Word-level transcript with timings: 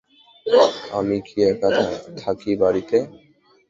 আমি 0.97 1.17
কি 1.27 1.37
একা 1.51 1.69
থাকি 2.21 2.51
বাড়িতে? 2.61 2.97